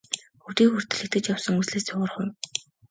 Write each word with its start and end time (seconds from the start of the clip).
Өдий 0.47 0.67
хүртэл 0.69 1.01
итгэж 1.05 1.25
явсан 1.33 1.53
үзлээсээ 1.61 1.95
ухрах 1.97 2.15
уу? 2.21 2.27